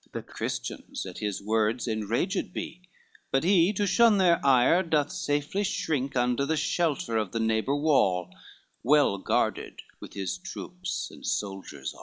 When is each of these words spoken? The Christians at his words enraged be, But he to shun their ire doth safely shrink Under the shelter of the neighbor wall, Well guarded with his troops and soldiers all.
The 0.13 0.23
Christians 0.23 1.05
at 1.05 1.19
his 1.19 1.43
words 1.43 1.87
enraged 1.87 2.53
be, 2.53 2.89
But 3.31 3.43
he 3.43 3.71
to 3.73 3.85
shun 3.85 4.17
their 4.17 4.43
ire 4.43 4.81
doth 4.81 5.11
safely 5.11 5.63
shrink 5.63 6.15
Under 6.15 6.43
the 6.43 6.57
shelter 6.57 7.17
of 7.17 7.33
the 7.33 7.39
neighbor 7.39 7.75
wall, 7.75 8.33
Well 8.81 9.19
guarded 9.19 9.83
with 9.99 10.13
his 10.13 10.39
troops 10.39 11.09
and 11.11 11.23
soldiers 11.23 11.93
all. 11.93 11.99